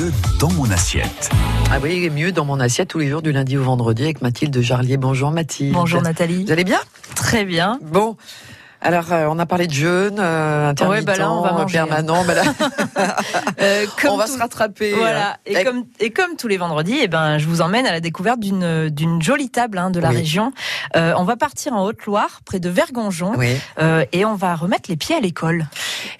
[0.00, 1.30] mieux dans mon assiette.
[1.70, 4.58] Ah oui, mieux dans mon assiette tous les jours du lundi au vendredi avec Mathilde
[4.60, 4.96] Jarlier.
[4.96, 5.74] Bonjour Mathilde.
[5.74, 6.44] Bonjour Nathalie.
[6.46, 6.80] Vous allez bien?
[7.14, 7.78] Très bien.
[7.82, 8.16] Bon.
[8.82, 11.74] Alors, euh, on a parlé de jeûne, euh, intermittent, ouais, bah là, on va manger,
[11.74, 12.24] permanent.
[12.24, 12.44] Bah là,
[13.60, 14.94] Euh, comme on va tout- se rattraper.
[14.94, 15.32] Voilà.
[15.32, 15.36] hein.
[15.44, 18.40] Et, comme, et comme tous les vendredis, eh ben, je vous emmène à la découverte
[18.40, 20.16] d'une d'une jolie table hein, de la Oui.
[20.16, 20.52] région.
[20.96, 23.54] Euh, on va partir en Haute-Loire, près de Vergonjon, Oui.
[23.80, 25.66] euh, et on va remettre les pieds à l'école.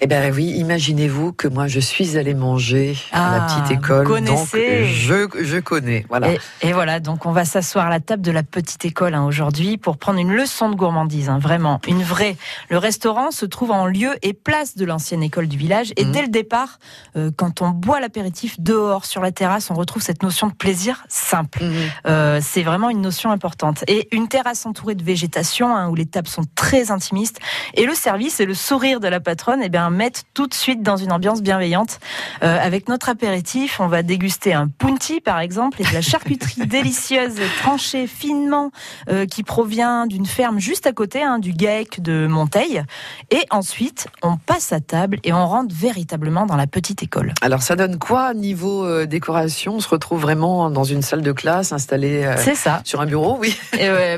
[0.02, 4.06] Eh ben oui, imaginez-vous que moi je suis allée manger à la Ah, petite école,
[4.06, 4.86] vous donc connaissez.
[4.86, 6.06] je je connais.
[6.08, 6.32] Voilà.
[6.32, 9.24] Et, et voilà, donc on va s'asseoir à la table de la petite école hein,
[9.26, 12.38] aujourd'hui pour prendre une leçon de gourmandise, hein, vraiment, une vraie.
[12.70, 16.12] Le restaurant se trouve en lieu et place de l'ancienne école du village et Mhm.
[16.12, 16.78] dès le départ,
[17.16, 21.04] euh, quand on boit l'apéritif dehors sur la terrasse, on retrouve cette notion de plaisir
[21.08, 21.62] simple.
[21.62, 21.74] Mhm.
[22.06, 23.84] Euh, c'est vraiment une notion importante.
[23.86, 27.38] Et une terrasse entourée de végétation, hein, où les tables sont très intimistes,
[27.74, 30.82] et le service et le sourire de la patronne, eh bien, mettent tout de suite
[30.82, 32.00] dans une ambiance bienveillante.
[32.42, 36.60] Euh, avec notre apéritif, on va déguster un punti, par exemple, et de la charcuterie
[36.66, 38.70] délicieuse, tranchée finement,
[39.08, 42.82] euh, qui provient d'une ferme juste à côté, hein, du GAEC de Monteil.
[43.30, 47.32] Et ensuite, on passe à table et on rentre véritablement dans la petite école.
[47.42, 49.74] Alors ça donne quoi niveau euh, décoration?
[49.76, 52.80] On se retrouve vraiment dans une salle de classe installée C'est ça.
[52.84, 53.56] sur un bureau, oui.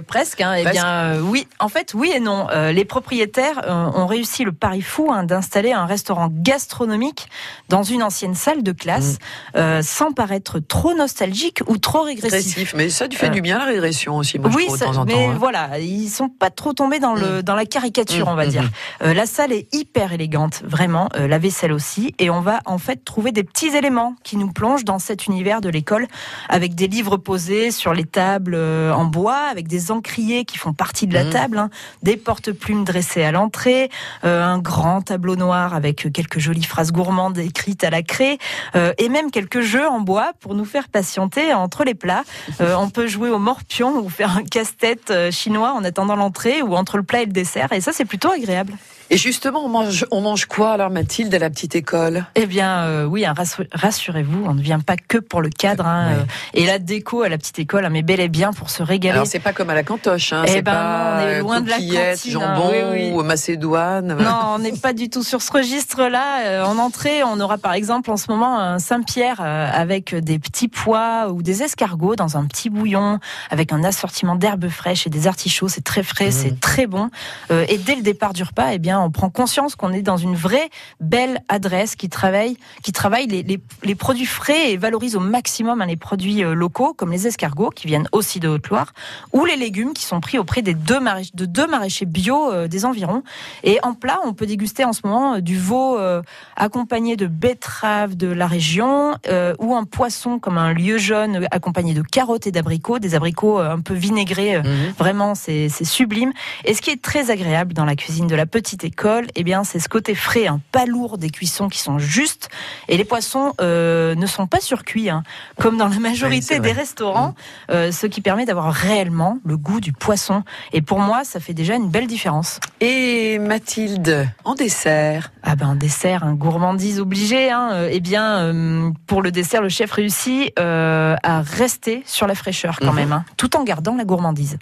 [0.07, 0.41] Presque.
[0.41, 0.55] Hein.
[0.59, 0.75] Eh Presque.
[0.75, 1.47] bien, oui.
[1.59, 2.47] En fait, oui et non.
[2.73, 7.28] Les propriétaires ont réussi le pari fou hein, d'installer un restaurant gastronomique
[7.68, 9.18] dans une ancienne salle de classe,
[9.55, 12.32] euh, sans paraître trop nostalgique ou trop régressif.
[12.32, 14.78] Régressif, mais ça tu fais Euh, du bien la régression aussi, moi oui, je trouve,
[14.78, 15.36] ça- de temps en mais hein.
[15.38, 18.62] voilà, ils sont pas trop tombés dans le dans la caricature, on va Mm, dire.
[18.64, 18.68] mm,
[19.05, 21.08] Euh, la salle est hyper élégante, vraiment.
[21.16, 24.50] euh, la vaisselle aussi, et on va en fait trouver des petits éléments qui nous
[24.52, 26.06] plongent dans cet univers de l'école,
[26.48, 30.72] avec des livres posés sur les tables euh, en bois, avec des encriers qui font
[30.72, 31.68] partie de la table, hein,
[32.02, 33.90] des porte-plumes dressés à l'entrée,
[34.24, 38.39] euh, un grand tableau noir avec quelques jolies phrases gourmandes écrites à la craie,
[38.75, 42.25] euh, et même quelques jeux en bois pour nous faire patienter entre les plats.
[42.61, 46.62] Euh, on peut jouer au morpion ou faire un casse-tête euh, chinois en attendant l'entrée
[46.62, 47.73] ou entre le plat et le dessert.
[47.73, 48.73] Et ça, c'est plutôt agréable.
[49.12, 52.24] Et justement, on mange, on mange quoi alors Mathilde à la petite école?
[52.34, 55.86] Eh bien, euh, oui, hein, rassu- rassurez-vous, on ne vient pas que pour le cadre.
[55.86, 56.18] hein, Ouais.
[56.20, 56.24] euh,
[56.55, 59.12] et la déco à la petite école, hein, mais bel et bien pour se régaler.
[59.17, 61.61] Alors c'est pas comme à la cantoche, hein, Eh ben, pas on est euh, loin
[61.61, 63.11] de la cantine, jambon oui, oui.
[63.12, 64.17] ou macédoine.
[64.17, 66.64] Non, on n'est pas du tout sur ce registre-là.
[66.67, 71.28] En entrée, on aura par exemple en ce moment un Saint-Pierre avec des petits pois
[71.30, 73.18] ou des escargots dans un petit bouillon,
[73.51, 75.68] avec un assortiment d'herbes fraîches et des artichauts.
[75.68, 76.33] C'est très frais, Mmh.
[76.33, 77.11] c'est très bon.
[77.51, 80.17] Euh, Et dès le départ du repas, eh bien, on prend conscience qu'on est dans
[80.17, 80.68] une vraie
[81.01, 85.83] belle adresse qui travaille, qui travaille les, les- les produits frais et valorise au maximum
[85.83, 88.92] hein, les produits euh, locaux, comme les escargots qui viennent aussi de Haute-Loire,
[89.33, 92.68] ou les légumes qui sont pris auprès des deux maraîchers, de deux maraîchers bio euh,
[92.68, 93.23] des environs.
[93.64, 96.23] Et en plat, on peut déguster en ce moment euh, du veau euh,
[96.57, 101.95] accompagné de betteraves de la région euh, ou un poisson comme un lieu jaune accompagné
[101.95, 104.58] de carottes et d'abricots, des abricots un peu vinaigrés.
[104.58, 104.92] Mhm.
[104.98, 106.33] Vraiment, c'est sublime.
[106.64, 109.65] Et ce qui est très agréable dans la cuisine de la petite école, eh bien,
[109.65, 112.48] c'est ce côté frais, hein, pas lourd, des cuissons qui sont justes.
[112.89, 115.23] Et les poissons euh, ne sont pas surcuits, hein,
[115.59, 117.35] comme dans la majorité des restaurants,
[117.70, 120.43] euh, ce qui permet d'avoir réellement le goût du poisson.
[120.73, 122.61] Et pour moi, ça fait déjà une belle différence.
[122.81, 127.51] Et Mathilde, en dessert, Ah ben, un dessert, un gourmandise obligé.
[127.51, 127.70] Hein.
[127.73, 132.35] Euh, Eh bien, euh, pour le dessert, le chef réussit euh, à rester sur la
[132.35, 132.94] fraîcheur quand Mhm.
[132.94, 134.59] même, hein, tout en gardant la gourmandise.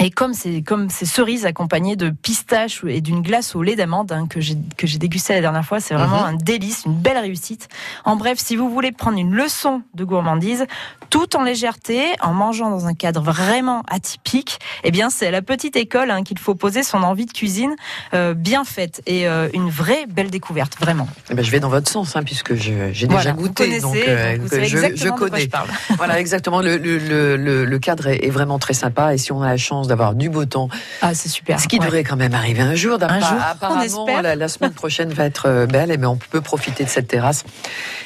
[0.00, 4.10] Et comme c'est comme ces cerises accompagnées de pistaches et d'une glace au lait d'amande
[4.12, 6.26] hein, que j'ai que j'ai dégusté la dernière fois, c'est vraiment Mhm.
[6.26, 7.68] un délice, une belle réussite.
[8.04, 10.66] En bref, si vous voulez prendre une leçon de gourmandise,
[11.10, 15.42] tout en légèreté, en mangeant dans un cadre vraiment atypique, eh bien c'est à la
[15.42, 17.74] petite école hein, qu'il faut poser son envie de cuisine
[18.14, 21.06] euh, bien faite et euh, une vraie belle découverte, vraiment.
[21.30, 22.74] eh ben, je vais dans votre sens, hein, puisque j'ai
[23.06, 25.42] Voilà, déjà goûté, donc, euh, donc vous je, je connais.
[25.42, 25.68] je parle.
[25.96, 26.60] voilà, exactement.
[26.60, 29.46] Le, le, le, le- le cadre est, est vraiment très sympa, et si on a
[29.46, 30.68] la chance d'avoir du beau temps,
[31.02, 31.60] Ah, c'est super.
[31.60, 31.84] ce qui Ouais.
[31.84, 32.98] devrait quand même arriver un jour.
[33.02, 36.40] Un jour, apparemment, la, la semaine prochaine va être euh, belle, et ben on peut
[36.40, 37.44] profiter de cette terrasse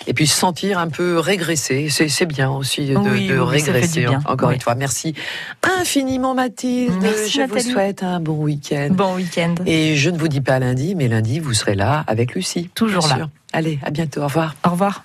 [0.06, 1.88] et puis se sentir un peu régressé.
[1.90, 4.06] C'est bien aussi de, Oui, oui, régresser.
[4.06, 4.20] bien.
[4.26, 4.54] Encore Oui.
[4.56, 5.14] une fois, merci
[5.78, 6.94] infiniment Mathilde.
[7.00, 7.62] Merci, je Nathalie.
[7.64, 8.88] vous souhaite un bon week-end.
[8.90, 9.54] Bon week-end.
[9.66, 12.70] Et je ne vous dis pas lundi, mais lundi, vous serez là avec Lucie.
[12.74, 13.16] Toujours là.
[13.16, 13.28] sûr.
[13.52, 14.20] Allez, à bientôt.
[14.22, 14.54] Au revoir.
[14.66, 15.02] Au revoir.